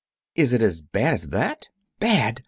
"Is 0.33 0.51
it 0.53 0.63
as 0.63 0.81
bad 0.81 1.13
as 1.13 1.27
that?" 1.27 1.67
"Bad! 1.99 2.39